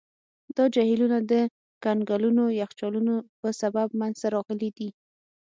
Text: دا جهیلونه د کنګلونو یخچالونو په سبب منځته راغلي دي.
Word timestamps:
دا 0.57 0.63
جهیلونه 0.75 1.17
د 1.31 1.33
کنګلونو 1.83 2.43
یخچالونو 2.61 3.15
په 3.39 3.49
سبب 3.61 3.87
منځته 3.99 4.27
راغلي 4.35 4.69
دي. 4.77 4.89